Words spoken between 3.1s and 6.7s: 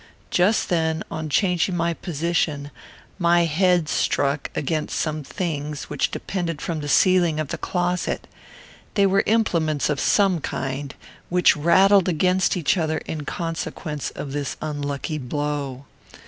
my head struck against some things which depended